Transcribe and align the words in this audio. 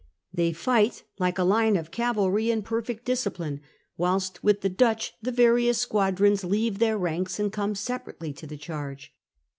they 0.33 0.51
fight 0.51 1.03
like 1.19 1.37
a 1.37 1.43
line 1.43 1.75
of 1.77 1.91
cavalry 1.91 2.49
in 2.49 2.63
perfect 2.63 3.05
discipline; 3.05 3.61
whilst 3.97 4.43
with 4.43 4.61
the 4.61 4.67
Dutch 4.69 5.13
the 5.21 5.31
various 5.31 5.77
squadrons 5.77 6.43
leave 6.43 6.79
their 6.79 6.97
ranks 6.97 7.39
and 7.39 7.53
come 7.53 7.75
separately 7.75 8.33
to 8.33 8.47
the 8.47 8.57
charge. 8.57 9.13